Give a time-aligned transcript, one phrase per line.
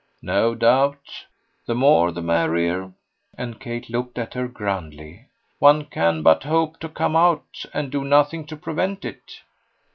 [0.23, 1.25] "No doubt.
[1.67, 2.91] The more the merrier."
[3.37, 5.27] And Kate looked at her grandly.
[5.59, 9.41] "One can but hope to come out, and do nothing to prevent it."